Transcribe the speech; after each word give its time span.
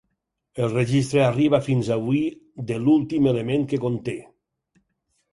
El 0.67 0.69
registre 0.75 1.19
arriba 1.25 1.59
fins 1.67 1.91
avui 1.95 2.21
de 2.71 2.77
l'últim 2.85 3.27
element 3.33 3.67
que 3.75 3.81
conté. 3.85 4.17